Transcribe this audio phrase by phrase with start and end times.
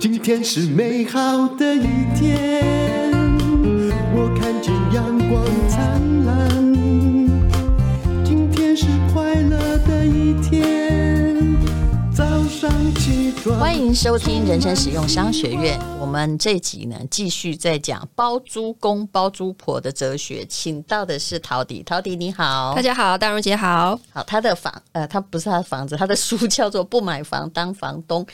[0.00, 3.12] 今天是美好的一天，
[4.14, 6.75] 我看见阳光灿烂。
[13.58, 15.78] 欢迎收听人生使用商学院。
[16.00, 21.82] 我们这集呢，继续在讲包租公包租婆的哲学，请到的是陶迪。
[21.82, 23.98] 陶迪你好，大家好，大荣姐好。
[24.12, 28.24] 好，他的房呃，他不是他的房子，他的书叫做《不买房当房东》，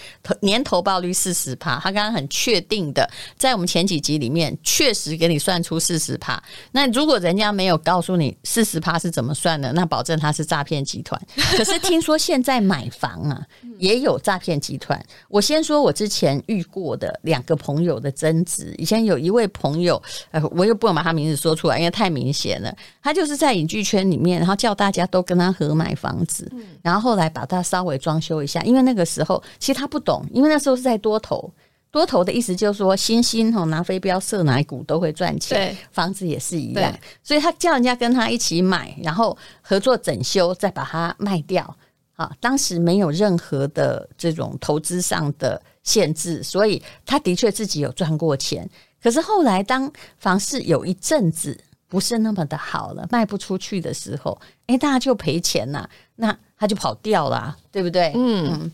[0.40, 1.76] 年投报率四十趴。
[1.76, 6.42] 他刚刚很确定的，在我们前几集里面，确实给你算出四十趴。
[6.72, 11.20] 那如果人家没有告诉你四十趴是怎么算的，那保证他是诈骗集团。
[11.56, 13.46] 可是听说现在买房啊，
[13.78, 15.02] 也有诈骗集团。
[15.28, 17.56] 我先说我之前遇过的两个。
[17.62, 22.74] 朋友的争执，以前有一位朋友，呃，我又不能把他名字说出来，因为太明显了。
[23.00, 26.50] 他就是在影剧圈里面，然后叫大家都跟他合买房子，
[26.82, 31.48] 然后后来把他稍微装修一下，因为那个时候其实他不懂，因为那时候是在多头，
[31.92, 41.76] 多头的意思就是说，星星吼拿飞镖射哪一股都会赚钱，房子也是一样，所以他叫人家跟他一起买，然后合作整修，再把它卖掉。
[42.14, 48.68] 啊，当时没有任何的这种投资上的限制，所以他的确自己有赚过钱。
[49.02, 58.12] 可是后来，当房市有一阵子不是那么的好了，卖不出去的时候，诶，大家就赔钱呐，那他就跑掉了，对不对？
[58.14, 58.72] 嗯，嗯，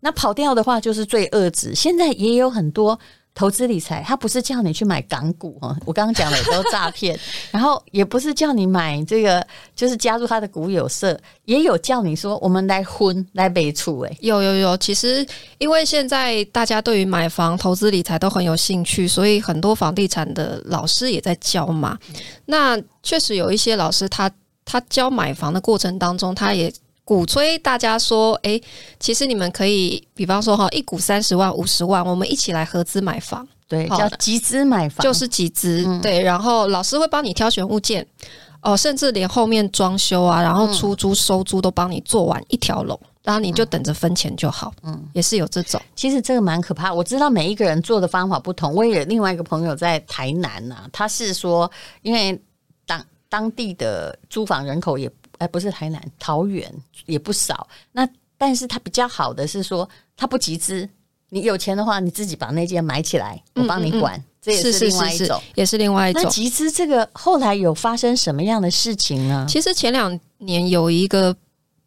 [0.00, 1.74] 那跑掉的话就是最恶质。
[1.74, 2.98] 现在也有很多。
[3.34, 7.18] 投资理财，他不是叫你去买港股哈，我刚刚讲的也都诈骗。
[7.50, 14.00] 然后也不是叫你买这个，就是加入他的股友社，也有叫你说我们来混来备处。
[14.00, 15.26] 哎，有有有，其实
[15.58, 21.98] 因为现在大家对于买房、投资理财都很有兴趣，所以很多房地产的老师也在教嘛。
[22.46, 24.34] 那确实有一些老师他，他
[24.78, 26.70] 他教买房的过程当中，他也。
[27.10, 28.62] 鼓吹大家说，哎、欸，
[29.00, 36.22] 其实你们可以，比方说哈，一股三十万、五十万，我们一起来合资买房，对，叫集资买房，就是集资，嗯、对。
[36.22, 38.06] 然后老师会帮你挑选物件，
[38.62, 44.72] 哦，甚至连后面装修啊，然后出租、收租都帮你做完一条龙，然后你就等着分钱就好。
[44.84, 45.82] 嗯，也是有这种。
[45.96, 48.72] 其实这个蛮可怕，我知道每一个人做的方法不同。
[48.72, 51.68] 我也有另外一个朋友在台南呐、啊，他是说，
[52.02, 52.40] 因为
[52.86, 55.10] 当当地的租房人口也。
[55.40, 56.72] 哎，不是台南，桃园
[57.06, 57.66] 也不少。
[57.92, 58.06] 那
[58.36, 60.88] 但是它比较好的是说，它不集资。
[61.30, 64.18] 你有钱的话，你自己把那间买起来，我帮你管。
[64.18, 66.22] 嗯嗯嗯，这也是另外一种，是是是是，也是另外一种。
[66.22, 69.46] 那集资这个后来有发生什么样的事情呢？
[69.48, 71.34] 其实前两年有一个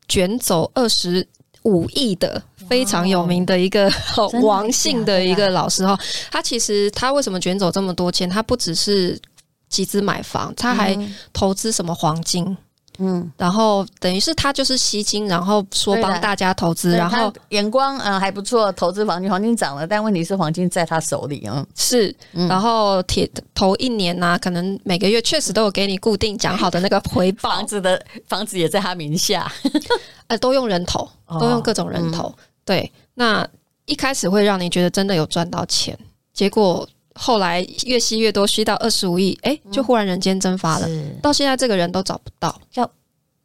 [0.08, 1.28] 卷走二十
[1.64, 3.92] 五亿的非常有名的一个
[4.42, 6.00] 王姓的一个老师哈，
[6.32, 8.30] 他其实他为什么卷走这么多钱？
[8.30, 9.20] 他不只是
[9.68, 10.98] 集资买房，他还
[11.34, 12.56] 投资什么黄金。
[13.00, 29.52] 嗯，然后等于是他就是吸金，然后说帮大家投资，然后眼光嗯还不错，投资黄金，黄金涨了，但问题是黄金在他手里啊，是，然后铁头一年呐、啊，可能每个月确实都有给你固定讲好的那个回报，房子的房子也在他名下，
[30.28, 33.48] 呃，都用人头，都用各种人头，哦嗯、对，那
[33.86, 35.98] 一开始会让你觉得真的有赚到钱，
[36.34, 36.88] 结果。
[37.16, 40.88] 后来越吸越多，吸到二十五亿，哎，就忽然人间蒸发了。
[40.88, 42.90] 嗯、到现在这个人都找不到，叫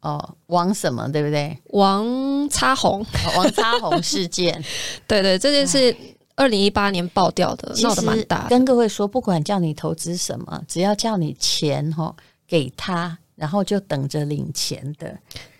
[0.01, 1.57] 哦王什么对不对？
[1.71, 4.63] 王擦红，王擦红事件。
[5.07, 5.95] 对对，这件事
[6.35, 8.47] 二零一八年爆掉的，闹得蛮大。
[8.49, 12.15] 跟各位说，不管叫你投资什么，只要叫你钱哈
[12.47, 15.15] 给他，然后就等着领钱的，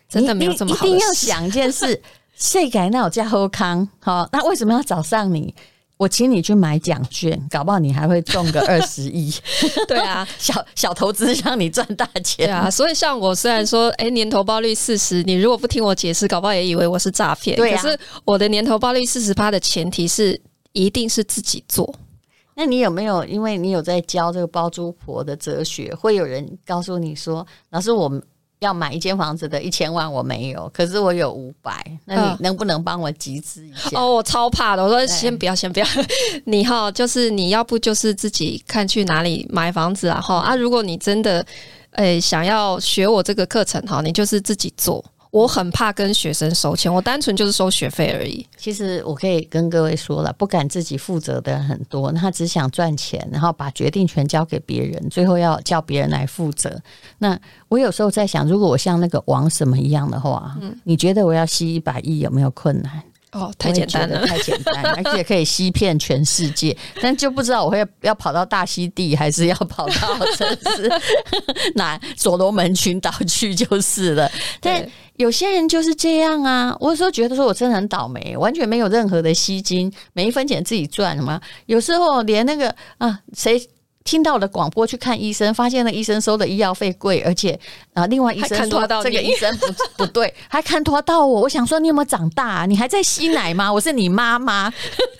[0.08, 0.86] 真的没有这么好。
[0.86, 2.02] 一定要想一件事，
[2.36, 3.88] 谁敢那有家后康？
[4.00, 5.54] 好，那为什么要找上你？
[6.00, 9.30] 我请你去买奖券，搞不好你还会中个二十亿。
[9.86, 12.46] 对啊， 小小投资让你赚大钱。
[12.46, 17.58] 对啊，所以像我虽然说，哎，年投报率四十，你如果不听我解释，搞不好也以为我是诈骗。
[17.58, 21.94] 对啊，可是我的年投报率四十趴的前提是，一定是自己做。
[22.56, 23.26] 那你有没有？
[23.26, 28.24] 因为你有在教这个包租婆的哲学，会有人告诉你说，老师，我们。
[28.60, 33.98] 要买一间房子的一千万我没有，可是我有五百，那你能不能帮我集资一下？
[33.98, 35.86] 哦，我超怕的，我说先不要，先不要。
[36.44, 40.56] 你哈，就是你要不就是自己看去哪里买房子啊哈啊！
[40.56, 41.40] 如果你真的
[41.92, 45.04] 诶、欸、想要学我这个课程哈，你就是自己做。
[45.32, 48.46] 我很怕跟学生收钱，我单纯就是收学费而已。
[48.58, 56.82] 其实我可以跟各位说了，不敢自己负责的人很多，那他只想赚钱，然后把决定权交给别人，最后要叫别人来负责。
[57.20, 63.04] 那我有时候在想，如果我像那个王什么一样的话，嗯，你觉得我要吸一百亿有没有困难？
[63.32, 70.92] 哦，太简单了，太简单， 而且可以吸骗全世界，但就不知道我会要跑到大溪地，还是要跑到城市
[71.76, 74.32] 哪所罗门群岛去就是了。
[74.60, 74.84] 但
[75.18, 81.40] 有些人就是这样啊，我有时候觉得说我真的很倒霉，完全没有任何的吸金，每一分钱自己赚什么？
[81.68, 83.62] 有时候连那个啊，谁？
[84.10, 87.58] 听到了广播去看医生，发现了医生收的医药费贵，而且
[87.94, 89.68] 啊，另外医生说这个医生不
[89.98, 91.42] 不对，还看拖到我。
[91.42, 92.66] 我想说，你有没有长大啊？
[92.66, 93.72] 你还在吸奶吗？
[93.72, 94.68] 我是你妈妈，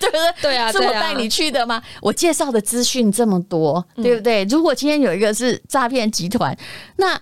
[0.00, 0.42] 对不对？
[0.42, 1.80] 对啊，是我带你去的吗？
[2.02, 4.42] 我介绍的资讯这么多，对不对？
[4.50, 6.58] 如果今天有一个是诈骗集团，
[6.96, 7.16] 那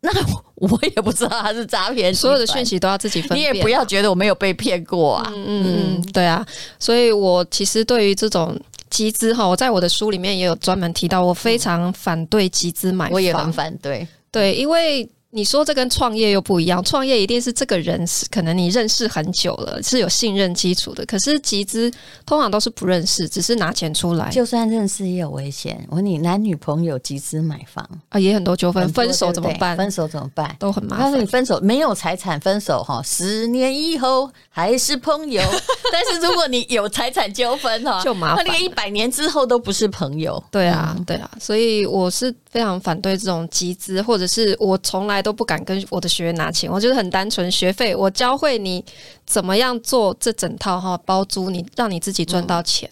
[0.00, 0.10] 那
[0.56, 3.52] 我也不知道他是诈骗，所有的讯息都要自己分辨。
[3.52, 5.30] 你也不要觉得我没有被骗过啊。
[5.36, 5.64] 嗯嗯
[5.98, 6.46] 嗯，对啊。
[6.78, 8.58] 所以我其实对于这种。
[8.90, 15.08] 集资哈，我在我的书里面也有专门提到，我非常反对集资买房，我也很反对，对，因为。
[15.32, 21.06] 你说这跟创业又不一样，创业一定是这个人是可能你认识很久了，是有信任基础的。
[21.06, 21.88] 可是集资
[22.26, 24.28] 通常都是不认识，只是拿钱出来。
[24.30, 25.86] 就算认识也有危险。
[25.88, 29.76] 我问你，男女朋友集资买房啊，也很多纠纷，分手怎么办？
[29.76, 30.56] 分手怎么办？
[30.58, 31.06] 都很麻烦。
[31.06, 35.40] 告诉你，分手没有财产分手哈，十年以后还是朋友。
[35.92, 38.44] 但是如果你有财产纠纷哈，就麻烦。
[38.44, 40.42] 那个一百年之后都不是朋友。
[40.50, 45.19] 对啊，对啊，所以我是非常反对这种集资，或者是我从来。
[45.22, 48.84] 都不敢跟我的学员拿钱，我觉得很单纯，学费我教会你
[49.26, 52.88] 怎么样做这整套哈包租，你让你自己赚到钱，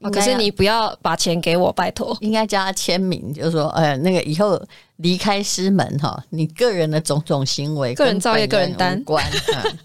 [0.00, 2.16] 嗯、可是你不要把钱给我，拜托。
[2.20, 4.60] 应该叫他签名，就是说，呃，那个以后
[4.96, 9.02] 离开师门哈，你个人的种种行为，个人造业，个人担。
[9.04, 9.24] 关、
[9.54, 9.78] 嗯。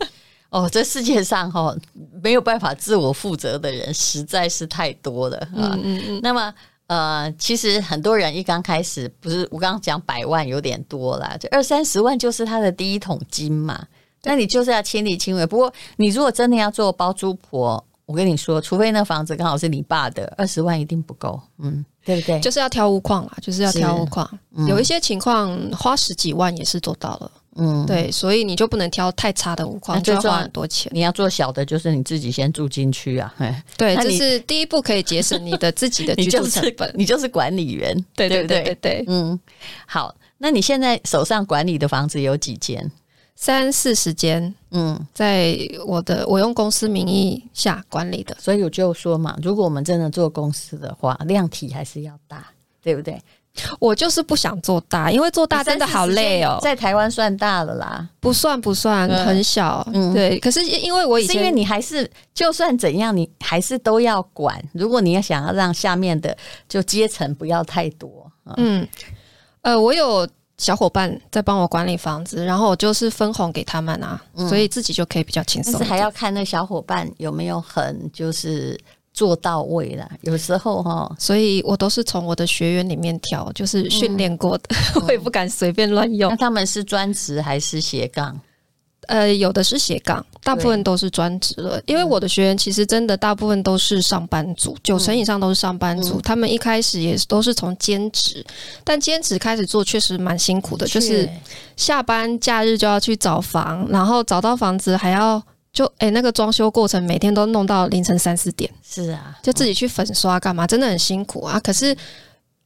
[0.49, 1.75] 哦，这世界上哈
[2.23, 5.73] 没有办法自我负责的人实在是太多了啊。
[5.75, 6.19] 嗯嗯嗯。
[6.21, 6.53] 那么。
[6.89, 13.85] 呃，其实很多人一刚开始不是我刚刚讲百万有点多啦，就二三十万就是他的第一桶金嘛。
[14.23, 15.45] 那你就是要亲力亲为。
[15.45, 21.39] 不过你如果真的要做包租婆，我跟你说，除非那房子刚好是你爸的，二十万一定不够。
[21.59, 22.39] 嗯，对不对？
[22.39, 24.27] 就是要挑屋况啦，就是要挑屋况。
[24.55, 27.31] 嗯、有一些情况花十几万也是做到了。
[27.59, 30.91] 嗯，对，所以你就不能挑太差的屋况，就要花很多钱。
[30.93, 33.33] 你要做小的，就是你自己先住进去啊。
[33.77, 36.91] 对，这是第一步，可以节省你的自己的 居住成本。
[36.95, 39.03] 你就是管理员，对对对对对。
[39.07, 39.39] 嗯，
[39.85, 42.89] 好，那你现在手上管理的房子有几间？
[43.35, 44.53] 三四十间。
[44.71, 45.57] 嗯，在
[45.87, 52.47] 我的我用公司名义下管理的，所以我就说嘛，如果我们真的做公司的话，量体还是要大，
[52.81, 53.19] 对不对？
[53.79, 56.59] 我就是不想做大，因为做大真的好累哦。
[56.61, 59.85] 在台湾算大了啦，不算不算，很小。
[59.93, 60.39] 嗯，对。
[60.39, 64.63] 可是因为我以前，是因为你还是就算怎样，你还是都要管。
[64.71, 66.35] 如果你要想要让下面的
[66.69, 68.87] 就阶层不要太多，嗯，
[69.61, 75.73] 呃，我有小伙伴在帮我管理房子，然后我就是分红给他们啊，所以自己就可以比较轻松。
[75.73, 78.79] 但是还要看那小伙伴有没有很就是。
[79.19, 84.63] 做到位了，有时候哈，所以我都是从我的学员里面挑，就是训练过的，
[84.95, 86.31] 嗯、 我也不敢随便乱用。
[86.31, 88.39] 那他们是专职还是斜杠？
[89.09, 91.81] 呃，有的是斜杠，大部分都是专职了。
[91.85, 96.15] 因为我的学员其实真的大部分都是上班族，九成以上都是上班族。
[96.15, 98.45] 嗯、他们一开始也都是从兼职，
[98.85, 101.29] 但兼职开始做确实蛮辛苦的，就是
[101.75, 105.43] 下班假日就要去找房，然后找到房子还要。
[105.79, 111.57] 就哎、欸，那个装修过程每天都弄到凌晨三四点，是啊，就自己去粉刷干嘛，真的很辛苦啊。
[111.61, 111.95] 可是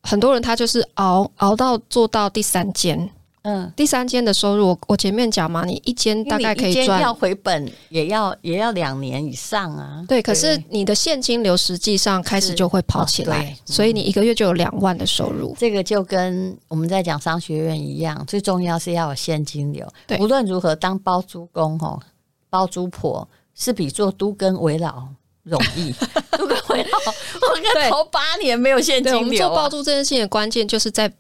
[0.02, 3.08] 很多人他就是熬熬到做到第三间，
[3.44, 10.04] 嗯，第三间的收入，我我前面讲嘛，你一间大概可以赚，要回本也要也要两年以上啊。
[10.08, 15.56] 对，可是你的现金流实际上开始就会跑起来，哦、所以你一个月就有两万的收入。
[15.60, 19.88] 这个就跟我们在讲商学院一样，最重要是要有现金流。
[20.08, 22.02] 对，无论如何当包租公吼。
[22.54, 25.08] 包租婆是比做都跟为老
[25.42, 25.92] 容易，
[26.38, 27.00] 都跟为老，
[27.50, 29.20] 我跟头八年没有现金流。
[29.22, 31.12] 我们做包租这件事情的关键就是在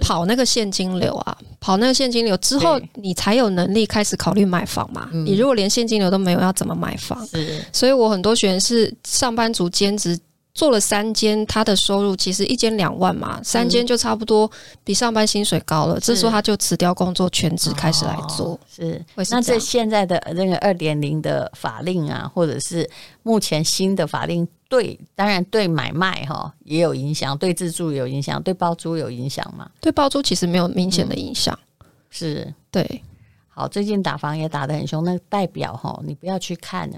[0.00, 5.10] 跑那个现金流啊，跑那个现金流之后，你才有能力开始考虑买房嘛。
[5.12, 7.26] 你如果连现金流都没有，要怎么买房？
[7.72, 10.16] 所以我很多学员是上班族兼职。
[10.56, 14.50] 做了三间，他的收入其实一间两万嘛，三间就差不多
[14.82, 15.98] 比上班薪水高了。
[15.98, 18.52] 嗯、这时候他就辞掉工作，全职开始来做。
[18.52, 22.88] 哦、是，那这现在的那个二点零的法令啊，或者是
[23.22, 29.70] 目前新的法令，对，当然对买卖哈也有影响，对自住有影响，对包租有影响嘛？
[29.78, 31.56] 对包租其实没有明显的影响。
[31.80, 33.02] 嗯、是对，
[33.48, 36.96] 好，最近打房也打得很凶，那代表哈，你不要去看了，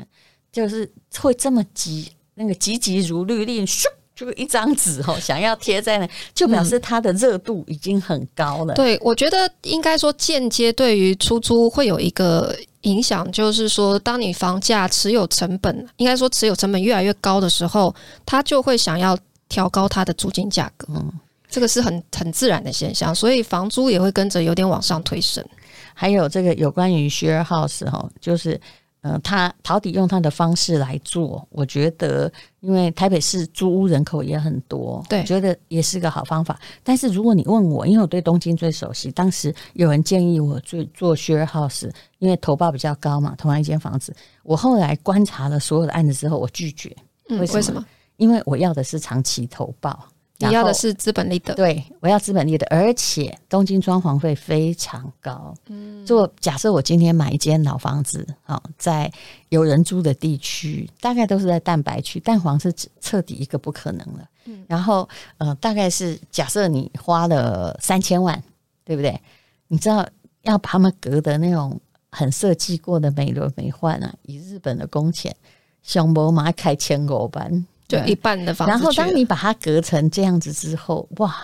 [0.53, 0.89] 就是
[1.19, 2.13] 会这么急。
[2.39, 8.75] 那个急急如律令，咻，就一张纸哦， 想要贴在那，就表示它的热度已经很高了。
[8.75, 19.19] 嗯、对，我觉得应该说间接对于出租会有一个影响就是说，当你房价持有成本，应该说持有成本越来越高的时候，他就会想要
[19.49, 20.87] 调高他的租金价格。
[20.95, 21.13] 嗯，
[21.51, 25.45] 这个是很很自然的现象，所以房租也会跟着有点往上推升。
[25.93, 28.61] 还有这个有关于 share house 哈，就是。
[29.01, 36.59] 呃，他陶迪用他的方式来做，我觉得，因为台北市租屋人口也很多，对，我觉得也是个好方法。
[36.83, 41.89] 但是如果你问我，因为我对东京最熟悉，当时有人建议我做做 share house，
[42.19, 44.15] 因为投报比较高嘛，同样一间房子。
[44.43, 46.95] 我后来观察了所有的案子之后，我拒绝。
[47.29, 47.57] 嗯，为什么？
[47.57, 47.87] 为什么？
[48.17, 50.09] 因为我要的是长期投报。
[50.41, 55.53] 你要的是资本利得，对，我要资本利得，而且东京装潢费非常高。
[55.67, 59.13] 嗯，就假设我今天买一间老房子，好，在
[59.49, 64.29] 有人住的地区，大概都是在蛋白区，蛋黄是彻底一个不可能了。
[64.45, 68.41] 嗯，然后呃，大概是假设你花了三千万，
[68.85, 69.21] 对不对？
[69.67, 70.09] 你知道
[70.43, 71.81] 要把他们隔的那种
[72.13, 75.35] 很设计过的美轮美奂啊，以日本的工钱，
[75.83, 77.67] 像博马开千五班。
[77.89, 81.35] 就一半的房子，然后当你把它隔成这样子之后，哇，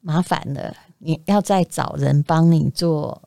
[0.00, 0.72] 麻烦了！
[0.98, 3.20] 你要再找人帮你做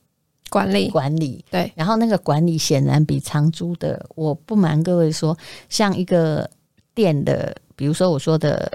[0.50, 1.70] 管理管理，对。
[1.76, 6.50] 然后那个管理显然比长租的，我不瞒各位说，像一个
[6.94, 8.72] 店的，比如说我说的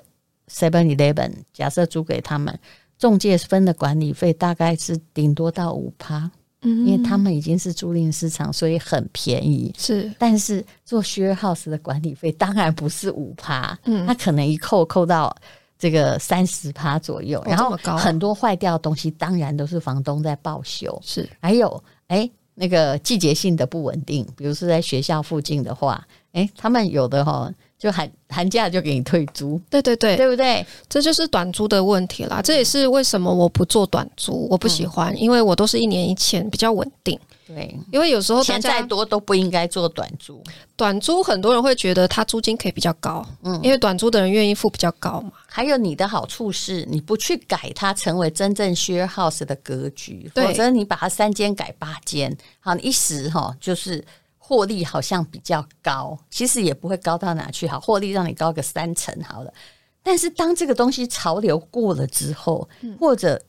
[0.51, 2.59] Seven Eleven，假设租给他们，
[2.99, 6.31] 中介分的管理费大概是顶多到五趴。
[6.63, 9.75] 嗯，因为他们已经是租赁市场，所以很便宜。
[9.79, 15.35] 是，但是做 share house 的管理费当然不是五趴，嗯，他可能一扣扣到
[15.79, 17.43] 这个三十趴左右。
[17.47, 21.01] 然后很多坏掉的东西，当然都是房东在报修。
[21.05, 27.53] 是，还有哎，那个季节性的不稳定，比如说在学校附近的话，哎，他们有的哈。
[27.81, 30.65] 就寒寒假就给你退租，对对对，对不对？
[30.87, 32.43] 这就是短租的问题啦。
[32.43, 37.19] 这也是为什么我不做短租，我不喜欢，嗯、因为我都是一年一签，比较稳定。
[37.47, 40.41] 对，因为有时候钱再多都不应该做短租。
[40.77, 45.33] 短租很多人会觉得它租金可以比较高，嗯，因为短租的人愿意付比较高嘛。
[45.47, 54.05] 还有你的好处是你不去改它成为真正 share house 的格局，否则你把它三间改八间，好，你一时哈就是。
[54.51, 57.69] 获利好像比较高，其实也不会高到哪去。
[57.69, 59.55] 好，获利让你高个三成好了。
[60.03, 63.41] 但是当这个东西潮流过了之后，嗯、或者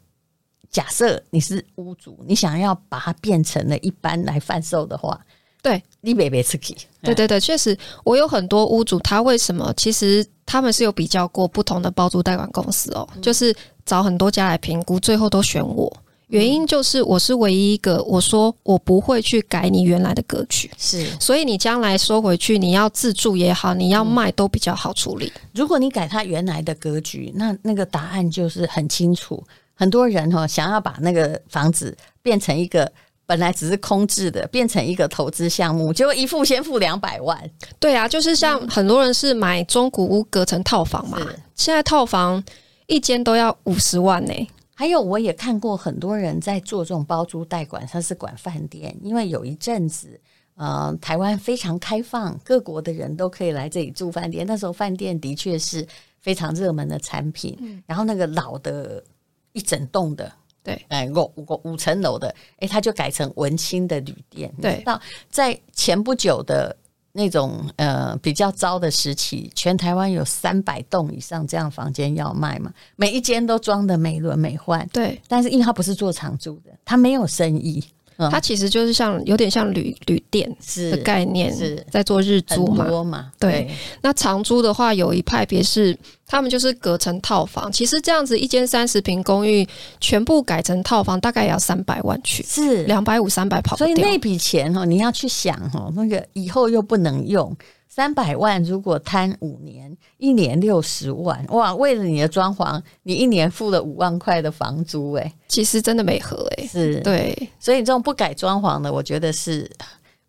[0.69, 5.19] 假设你是屋主，你想要把它变成了一般来贩售的话，
[5.63, 6.77] 对，你别别吃气。
[7.01, 9.73] 对对对，确实，我有很多屋主，他为什么？
[9.75, 13.55] 其实他们是有比较过不同的包租代管公司哦，嗯、就是
[13.87, 15.91] 找很多家来评估，最后都选我。
[16.31, 25.31] 原因就是我是唯一一个，我说我不会去改你原来的格局，是，所以你将来收回去，你要自住也好，你要卖都比较好处理。
[25.53, 29.43] 如果你改他原来的格局，那那个答案就是很清楚。
[29.75, 32.89] 很多人哈想要把那个房子变成一个
[33.25, 37.37] 本来只是空置的，变成一个投资项目，结果一付先付两百万。
[37.77, 41.19] 对啊，就是像很多人是买中古屋隔成套房嘛，
[41.55, 42.41] 现在套房
[42.87, 44.47] 一间都要五十万呢、欸。
[44.73, 50.19] 还有，我也看过很多人在做这种包租代管，他是管饭店，因为有一阵子，
[50.55, 54.45] 呃，台湾非常开放，各国的人都可以来这里住饭店。
[54.47, 55.85] 那时候饭店的确是
[56.19, 57.55] 非常热门的产品。
[57.61, 59.03] 嗯、然后那个老的
[59.51, 60.31] 一整栋的，
[60.63, 64.51] 对，哎，五五五层楼的，哎，他就改成文青的旅店。
[64.61, 64.99] 对，到
[65.29, 66.75] 在前不久的。
[67.13, 74.87] 那种呃比较糟的时期，全台湾有三百栋以上这样房间要卖嘛，每一间都装的美轮美奂。
[74.93, 77.83] 对，但是因为它不是做长租的，它没有生意。
[78.29, 80.53] 它其实就是像有点像旅旅店
[80.91, 83.03] 的概念，是在做日租嘛。
[83.03, 85.97] 嘛对，对那长租的话，有一派别是
[86.27, 87.71] 他们就是隔成套房。
[87.71, 89.67] 其实这样子一间三十平公寓，
[89.99, 93.77] 全部改成套房，大概也要三百万去，是两百五三百跑。
[93.77, 97.55] 所以那笔钱哈，你要去想哈，那个以后又不能用。
[97.93, 101.75] 三百万如果摊五年，一年六十万，哇！
[101.75, 109.69] 为了你的装潢，你一年付了五万块的房租，欸，哎，其实真的没合，哎，是对，所以这种不改装潢的，我觉得是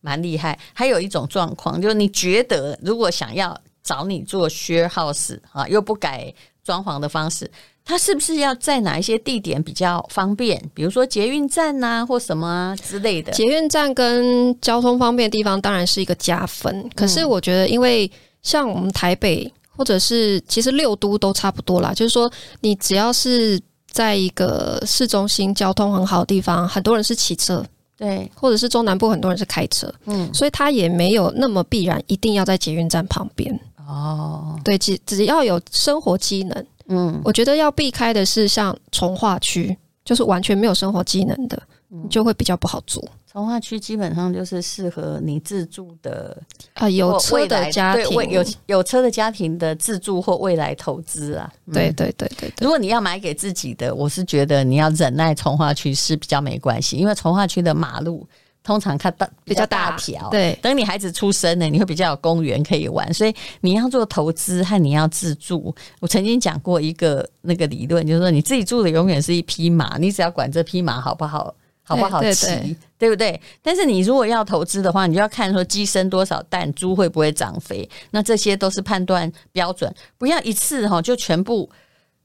[0.00, 0.58] 蛮厉害。
[0.72, 7.48] 还有一种状况，就是你觉得如果想要找你做 share house 啊，又不改装潢的方式。
[7.84, 10.62] 他是不是要在哪一些地点比较方便？
[10.72, 13.32] 比如说捷运站呐、啊，或什么啊之类的。
[13.32, 16.88] 捷运站跟交通方便的地方当然是一个加分。
[16.94, 18.10] 可是我觉得，因为
[18.42, 23.60] 像我们台北或者是其实六都都差不多啦，就是说你只要是
[23.90, 27.66] 在一个市中心交通很好的地方，很多人是骑车，
[27.98, 33.58] 对，或者是中南部很多人是开车，嗯，所以他也没有那么必然一定要在捷运站旁边
[33.88, 34.56] 哦。
[34.62, 36.66] 对，只只要有生活机能。
[36.88, 43.02] 嗯，我觉得要避开的是像从化区，就是完全没有生活技能的，嗯、就会比较不好租。
[43.26, 46.36] 从化区基本上就是适合你自住的
[46.74, 51.50] 啊，有车的家庭，对，有有车的家庭的自住或未来投资啊。
[51.72, 58.28] 对对对对，对，如果你要买给自己的，我是觉得你要忍耐从化区是比较没关系，因为从化区的马路
[58.62, 60.28] 通常看大比较大条。
[60.30, 63.12] 对，等你孩子出生呢，你会比较有公园可以玩。
[63.12, 71.54] 所以你要做投资和你要自住，我曾经讲过一个那个理论，就是说你自己住的永远是一匹马，你只要管这匹马好不好。
[71.84, 73.38] 好不好骑，对，对不对？
[73.60, 79.92] 但是你如果要投资的话，你就要看说鸡生多少蛋，猪会不会长肥，那这些都是判断标准。
[80.16, 81.68] 不要一次哈就全部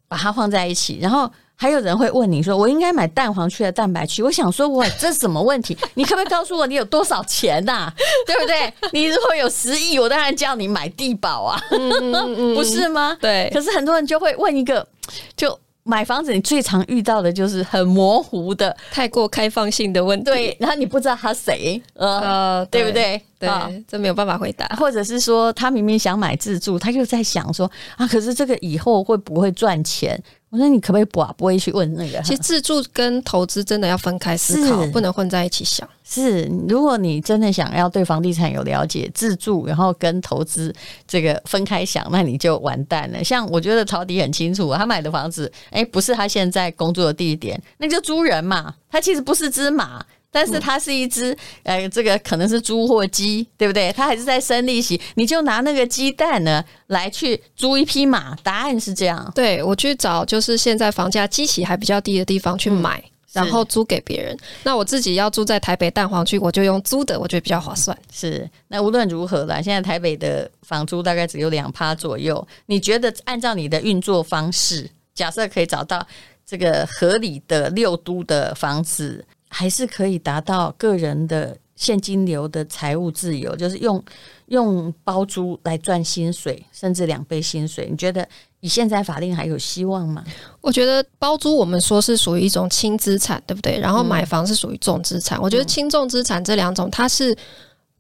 [0.08, 1.00] 把它放在一起。
[1.02, 5.78] 然后还有人会问你说：“我应该买蛋黄区的蛋白区？”我想说，我这是什么问题？
[5.96, 7.94] 你可不可以告诉我你有多少钱呐、啊？
[8.26, 8.74] 对不对？
[8.94, 13.18] 你如果有十亿，我当然叫你买地保啊， 不是吗？
[13.22, 13.50] 对。
[13.54, 14.88] 可是很多人就会问一个，
[15.36, 15.58] 就。
[15.88, 20.26] 买房子，你最常遇到的就是很模糊的、太过开放性的问题。
[20.26, 23.22] 对，然后你不知道他谁，呃，对不对？
[23.40, 23.50] 对，
[23.88, 24.68] 这没有办法回答。
[24.78, 30.22] 或者是说，他明明想买自住，他就在想说啊，可是这个以后会不会赚钱？
[30.58, 32.20] 我说你可不可以不啊不会去问那个？
[32.24, 35.88] 其实自住跟投资真的要分开思考，不能混在一起想。
[36.04, 40.74] 是，如果你真的想要对房地产有了解，自住然后跟投资
[41.08, 43.24] 这个分开想，那你就完蛋了。
[43.24, 48.74] 像我觉得陶迪很清楚，他买的房子，哎，不是他现在工作的地点，那就租人嘛。
[48.90, 50.04] 他其实不是只马。
[50.38, 53.92] 但是它是一只，呃，这个可能是猪或鸡，对不对？
[53.94, 58.36] 它还是在生利息，你就拿那个鸡蛋呢来去租一匹马。
[58.44, 59.32] 答案是这样。
[59.34, 64.38] 对，我去找就是现在房价基期还比较低的地方去买，嗯、然后租给别人。
[64.62, 67.98] 那我自己要住在台北蛋黄区，我就用租的，我觉得比较划算。
[68.14, 68.48] 是。
[68.68, 72.48] 那无论如何啦，现在台北的房租大概只有两趴左右。
[72.68, 76.06] 你觉得按照你的运作方式，假设可以找到
[76.46, 79.26] 这个合理的六都的房子？
[79.50, 84.04] 还是可以达到个人的现金流的财务自由，就是用
[84.48, 87.88] 用包租来赚薪水，甚至两倍薪水。
[87.90, 88.28] 你觉得
[88.60, 90.24] 以现在法令还有希望吗？
[90.60, 93.80] 我觉得包租我们说是属于一种轻资产，对不对？
[93.80, 95.38] 然后买房是属于重资产。
[95.40, 97.38] 嗯、我觉得轻重资产这两种它是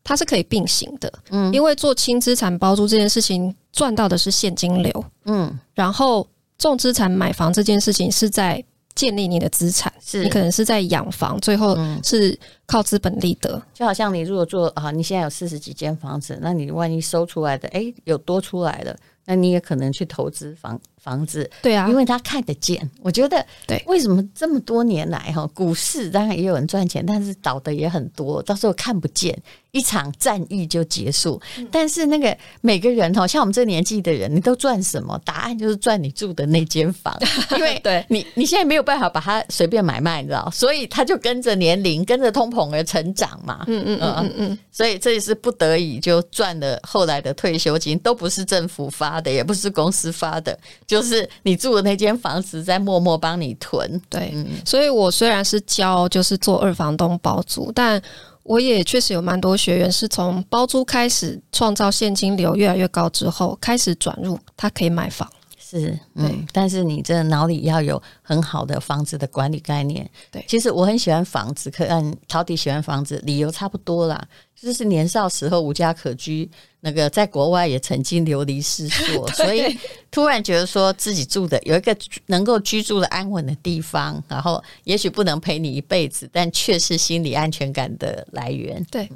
[0.04, 8.64] 它是可以并行的，嗯，因为做轻资产包租这件事情赚到的是现金流，嗯，然后重资产买房这件事情是在。
[8.98, 13.62] 建立你的资产，是你可能是在养房，最后是靠资本利得。
[13.72, 21.48] 就好像你如果做啊，你现在有四十几间房子，那你万一收出来的，哎，有多出来了，那你也可能去投资房房子。
[21.62, 22.90] 对啊，因为他看得见。
[23.04, 29.38] 我觉得，对，为什么这么多年来哈，股市当然也有人赚钱，但是倒的也很多，到时候看不见。
[29.72, 31.40] 一场战役就结束，
[31.72, 35.20] 但是那个每个人哈，像我们这年纪的人，你都赚什么？
[35.24, 37.16] 答案就是赚你住的那间房，
[37.58, 38.04] 因为对。
[38.10, 43.66] 你你现在没有办法把它随便买卖，你知道，所以它就跟着年龄、跟着通膨而成长嘛。
[43.68, 54.02] 嗯嗯嗯嗯嗯，所以这也是不得已就赚了后来的退休金，都不是政府发的，也不是公司发的，就是你住的那间房子在默默帮你囤。
[54.10, 54.34] 对，
[54.66, 58.02] 所以我虽然是教就是做二房东包租，但
[58.48, 65.30] 我也确实有蛮多学员是从包租开始创造现金流越来越高之后，开始转入他可以买房。
[65.70, 70.10] 是，嗯，但是你这脑里要有很好的房子的管理概念。
[70.32, 74.26] 对，其实我很喜欢房子，可嗯，陶迪喜欢房子，理由差不多啦。
[74.56, 76.50] 就是年少时候无家可居，
[76.80, 79.78] 那个在国外也曾经流离失所， 所以
[80.10, 81.96] 突然觉得说自己住的有一个
[82.28, 88.84] 能够居住的安稳的地方，然后也许不能陪你一辈子，但却是心理安全感的来源。
[88.90, 89.10] 对，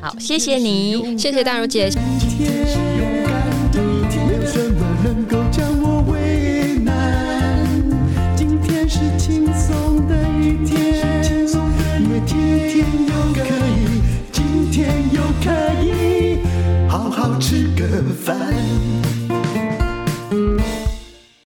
[0.00, 1.90] 好，谢谢你，谢谢大如姐。
[18.22, 19.01] 烦。